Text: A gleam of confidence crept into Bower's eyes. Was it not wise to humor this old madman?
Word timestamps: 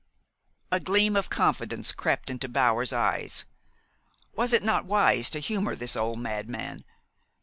A 0.71 0.79
gleam 0.79 1.15
of 1.15 1.29
confidence 1.29 1.91
crept 1.91 2.31
into 2.31 2.49
Bower's 2.49 2.91
eyes. 2.91 3.45
Was 4.33 4.51
it 4.51 4.63
not 4.63 4.85
wise 4.85 5.29
to 5.29 5.37
humor 5.39 5.75
this 5.75 5.95
old 5.95 6.17
madman? 6.17 6.79